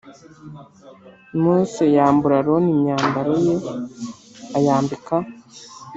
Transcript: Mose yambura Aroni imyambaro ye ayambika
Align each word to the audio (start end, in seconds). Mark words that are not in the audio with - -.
Mose 1.41 1.83
yambura 1.95 2.35
Aroni 2.41 2.69
imyambaro 2.75 3.33
ye 3.45 3.55
ayambika 4.57 5.15